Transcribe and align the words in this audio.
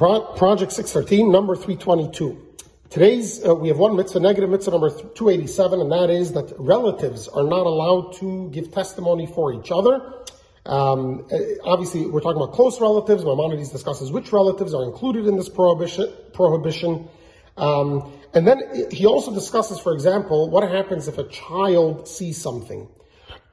Project 0.00 0.72
613, 0.72 1.30
number 1.30 1.54
322. 1.54 2.56
Today's, 2.88 3.46
uh, 3.46 3.54
we 3.54 3.68
have 3.68 3.76
one 3.76 3.96
mitzvah, 3.96 4.18
negative 4.18 4.48
mitzvah 4.48 4.70
number 4.70 4.88
287, 4.88 5.78
and 5.78 5.92
that 5.92 6.08
is 6.08 6.32
that 6.32 6.54
relatives 6.58 7.28
are 7.28 7.42
not 7.44 7.66
allowed 7.66 8.14
to 8.14 8.48
give 8.48 8.72
testimony 8.72 9.26
for 9.26 9.52
each 9.52 9.70
other. 9.70 10.00
Um, 10.64 11.26
uh, 11.30 11.36
obviously, 11.64 12.06
we're 12.06 12.22
talking 12.22 12.40
about 12.40 12.54
close 12.54 12.80
relatives. 12.80 13.26
Maimonides 13.26 13.68
discusses 13.68 14.10
which 14.10 14.32
relatives 14.32 14.72
are 14.72 14.84
included 14.84 15.26
in 15.26 15.36
this 15.36 15.50
prohibition. 15.50 16.10
prohibition. 16.32 17.06
Um, 17.58 18.10
and 18.32 18.48
then 18.48 18.88
he 18.90 19.04
also 19.04 19.34
discusses, 19.34 19.78
for 19.80 19.92
example, 19.92 20.48
what 20.48 20.66
happens 20.66 21.08
if 21.08 21.18
a 21.18 21.24
child 21.24 22.08
sees 22.08 22.40
something. 22.40 22.88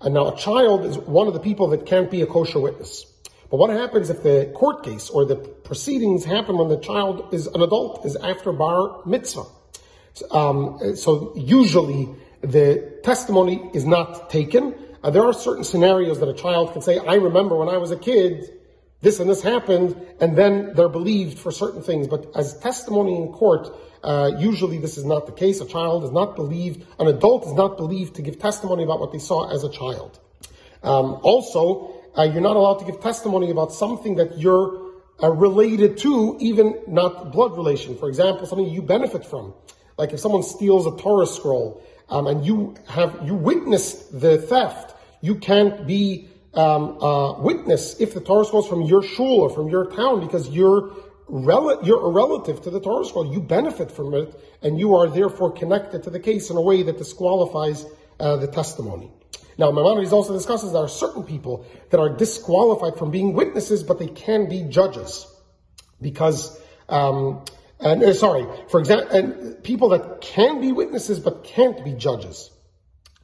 And 0.00 0.14
now, 0.14 0.32
a 0.32 0.38
child 0.38 0.84
is 0.84 0.96
one 0.96 1.26
of 1.26 1.34
the 1.34 1.40
people 1.40 1.66
that 1.70 1.86
can't 1.86 2.08
be 2.08 2.22
a 2.22 2.26
kosher 2.26 2.60
witness. 2.60 3.04
But 3.50 3.58
what 3.58 3.70
happens 3.70 4.10
if 4.10 4.22
the 4.22 4.50
court 4.54 4.82
case 4.82 5.08
or 5.08 5.24
the 5.24 5.36
proceedings 5.36 6.24
happen 6.24 6.58
when 6.58 6.68
the 6.68 6.78
child 6.78 7.32
is 7.32 7.46
an 7.46 7.62
adult, 7.62 8.04
is 8.04 8.16
after 8.16 8.52
bar 8.52 9.02
mitzvah? 9.06 9.44
Um, 10.30 10.96
so 10.96 11.32
usually 11.36 12.08
the 12.40 13.00
testimony 13.04 13.70
is 13.72 13.84
not 13.84 14.30
taken. 14.30 14.74
Uh, 15.02 15.10
there 15.10 15.24
are 15.24 15.32
certain 15.32 15.64
scenarios 15.64 16.20
that 16.20 16.28
a 16.28 16.34
child 16.34 16.72
can 16.72 16.82
say, 16.82 16.98
I 16.98 17.14
remember 17.14 17.56
when 17.56 17.68
I 17.68 17.76
was 17.76 17.90
a 17.90 17.96
kid, 17.96 18.50
this 19.02 19.20
and 19.20 19.28
this 19.28 19.42
happened, 19.42 19.94
and 20.20 20.36
then 20.36 20.72
they're 20.74 20.88
believed 20.88 21.38
for 21.38 21.50
certain 21.50 21.82
things. 21.82 22.08
But 22.08 22.34
as 22.34 22.58
testimony 22.58 23.16
in 23.16 23.32
court, 23.32 23.68
uh, 24.02 24.32
usually 24.38 24.78
this 24.78 24.96
is 24.96 25.04
not 25.04 25.26
the 25.26 25.32
case. 25.32 25.60
A 25.60 25.66
child 25.66 26.04
is 26.04 26.10
not 26.10 26.34
believed, 26.34 26.86
an 26.98 27.06
adult 27.06 27.46
is 27.46 27.52
not 27.52 27.76
believed 27.76 28.16
to 28.16 28.22
give 28.22 28.38
testimony 28.38 28.82
about 28.82 29.00
what 29.00 29.12
they 29.12 29.18
saw 29.18 29.48
as 29.52 29.64
a 29.64 29.70
child. 29.70 30.18
Um, 30.82 31.20
also, 31.22 31.95
uh, 32.16 32.22
you're 32.22 32.40
not 32.40 32.56
allowed 32.56 32.78
to 32.78 32.84
give 32.84 33.00
testimony 33.00 33.50
about 33.50 33.72
something 33.72 34.16
that 34.16 34.38
you're 34.38 34.92
uh, 35.22 35.30
related 35.30 35.98
to, 35.98 36.36
even 36.40 36.78
not 36.86 37.32
blood 37.32 37.56
relation. 37.56 37.96
For 37.96 38.08
example, 38.08 38.46
something 38.46 38.68
you 38.68 38.82
benefit 38.82 39.24
from. 39.24 39.54
Like 39.96 40.12
if 40.12 40.20
someone 40.20 40.42
steals 40.42 40.86
a 40.86 40.96
Torah 40.96 41.26
scroll, 41.26 41.82
um, 42.08 42.26
and 42.26 42.44
you 42.44 42.76
have, 42.88 43.20
you 43.24 43.34
witnessed 43.34 44.20
the 44.20 44.38
theft, 44.38 44.94
you 45.20 45.36
can't 45.36 45.86
be, 45.86 46.28
um, 46.54 46.98
a 47.02 47.38
witness 47.38 48.00
if 48.00 48.14
the 48.14 48.20
Torah 48.20 48.44
scroll 48.44 48.62
is 48.62 48.68
from 48.68 48.82
your 48.82 49.02
shul 49.02 49.40
or 49.40 49.50
from 49.50 49.68
your 49.68 49.90
town 49.90 50.20
because 50.20 50.48
you're 50.48 50.90
rel- 51.28 51.84
you're 51.84 52.06
a 52.06 52.10
relative 52.10 52.62
to 52.62 52.70
the 52.70 52.80
Torah 52.80 53.04
scroll. 53.04 53.32
You 53.32 53.40
benefit 53.40 53.90
from 53.90 54.14
it, 54.14 54.34
and 54.62 54.78
you 54.78 54.94
are 54.96 55.08
therefore 55.08 55.52
connected 55.52 56.02
to 56.04 56.10
the 56.10 56.20
case 56.20 56.50
in 56.50 56.56
a 56.56 56.62
way 56.62 56.82
that 56.82 56.98
disqualifies 56.98 57.84
uh, 58.18 58.36
the 58.36 58.46
testimony. 58.46 59.10
Now, 59.58 59.70
Maimonides 59.70 60.12
also 60.12 60.34
discusses 60.34 60.72
there 60.72 60.82
are 60.82 60.88
certain 60.88 61.24
people 61.24 61.64
that 61.90 61.98
are 61.98 62.10
disqualified 62.10 62.98
from 62.98 63.10
being 63.10 63.32
witnesses, 63.32 63.82
but 63.82 63.98
they 63.98 64.08
can 64.08 64.48
be 64.48 64.62
judges. 64.64 65.26
Because, 66.00 66.60
um, 66.88 67.44
and, 67.80 68.02
uh, 68.02 68.12
sorry, 68.12 68.46
for 68.68 68.80
example, 68.80 69.16
and 69.16 69.64
people 69.64 69.90
that 69.90 70.20
can 70.20 70.60
be 70.60 70.72
witnesses 70.72 71.20
but 71.20 71.44
can't 71.44 71.84
be 71.84 71.92
judges. 71.92 72.50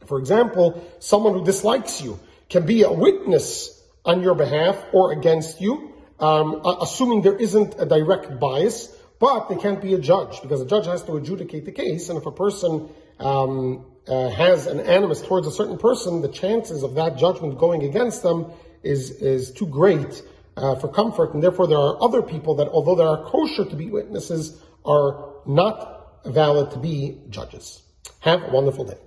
For 0.06 0.18
example, 0.18 0.82
someone 1.00 1.34
who 1.34 1.44
dislikes 1.44 2.00
you 2.00 2.18
can 2.48 2.64
be 2.64 2.82
a 2.82 2.92
witness 2.92 3.82
on 4.04 4.22
your 4.22 4.34
behalf 4.34 4.82
or 4.92 5.12
against 5.12 5.60
you, 5.60 5.92
um, 6.18 6.62
assuming 6.80 7.22
there 7.22 7.36
isn't 7.36 7.74
a 7.78 7.86
direct 7.86 8.40
bias, 8.40 8.88
but 9.18 9.48
they 9.48 9.56
can't 9.56 9.80
be 9.80 9.94
a 9.94 9.98
judge 9.98 10.40
because 10.42 10.60
a 10.60 10.66
judge 10.66 10.86
has 10.86 11.02
to 11.04 11.16
adjudicate 11.16 11.64
the 11.64 11.72
case. 11.72 12.08
And 12.08 12.18
if 12.18 12.26
a 12.26 12.32
person 12.32 12.88
um, 13.20 13.86
uh, 14.08 14.30
has 14.30 14.66
an 14.66 14.80
animus 14.80 15.22
towards 15.22 15.46
a 15.46 15.52
certain 15.52 15.78
person, 15.78 16.22
the 16.22 16.28
chances 16.28 16.82
of 16.82 16.94
that 16.94 17.16
judgment 17.16 17.58
going 17.58 17.84
against 17.84 18.22
them 18.22 18.50
is, 18.82 19.10
is 19.10 19.52
too 19.52 19.66
great 19.66 20.22
uh, 20.56 20.74
for 20.76 20.88
comfort. 20.88 21.34
And 21.34 21.42
therefore, 21.42 21.66
there 21.66 21.78
are 21.78 22.02
other 22.02 22.22
people 22.22 22.56
that, 22.56 22.68
although 22.68 22.96
they 22.96 23.04
are 23.04 23.24
kosher 23.30 23.64
to 23.64 23.76
be 23.76 23.90
witnesses, 23.90 24.60
are 24.84 25.32
not 25.46 26.24
valid 26.24 26.72
to 26.72 26.78
be 26.78 27.18
judges. 27.30 27.82
Have 28.20 28.42
a 28.42 28.50
wonderful 28.50 28.84
day. 28.84 28.98